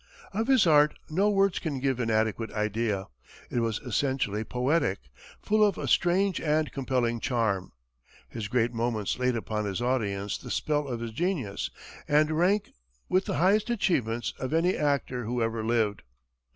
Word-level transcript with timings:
Of 0.33 0.47
his 0.47 0.65
art 0.65 0.97
no 1.11 1.29
words 1.29 1.59
can 1.59 1.79
give 1.79 1.99
an 1.99 2.09
adequate 2.09 2.51
idea. 2.53 3.05
It 3.51 3.59
was 3.59 3.77
essentially 3.81 4.43
poetic, 4.43 4.97
full 5.43 5.63
of 5.63 5.77
a 5.77 5.87
strange 5.87 6.41
and 6.41 6.71
compelling 6.71 7.19
charm. 7.19 7.71
His 8.27 8.47
great 8.47 8.73
moments 8.73 9.19
laid 9.19 9.35
upon 9.35 9.65
his 9.65 9.79
audience 9.79 10.39
the 10.39 10.49
spell 10.49 10.87
of 10.87 11.01
his 11.01 11.11
genius, 11.11 11.69
and 12.07 12.31
rank 12.31 12.71
with 13.09 13.25
the 13.25 13.37
highest 13.37 13.69
achievements 13.69 14.33
of 14.39 14.55
any 14.55 14.75
actor 14.75 15.25
who 15.25 15.39
ever 15.39 15.63
lived. 15.63 16.01